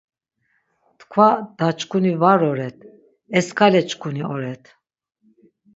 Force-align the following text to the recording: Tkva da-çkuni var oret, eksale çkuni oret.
Tkva 0.99 1.29
da-çkuni 1.57 2.13
var 2.21 2.41
oret, 2.49 2.77
eksale 3.37 3.81
çkuni 3.89 4.23
oret. 4.33 4.63